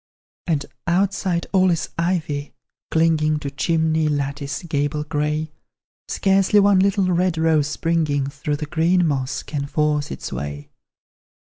[0.47, 2.55] And outside all is ivy,
[2.89, 5.51] clinging To chimney, lattice, gable grey;
[6.07, 10.71] Scarcely one little red rose springing Through the green moss can force its way.